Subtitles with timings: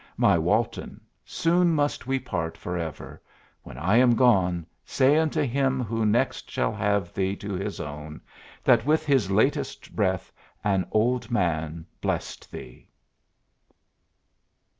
[0.17, 3.21] My Walton, soon must we part forever;
[3.61, 8.19] when I am gone say unto him who next shall have thee to his own
[8.63, 10.31] that with his latest breath
[10.63, 12.89] an old man blessed thee!